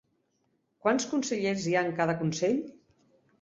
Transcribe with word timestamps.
Quants 0.85 1.05
consellers 1.11 1.67
hi 1.67 1.75
ha 1.77 1.85
en 1.89 1.93
cada 2.01 2.17
consell? 2.23 2.59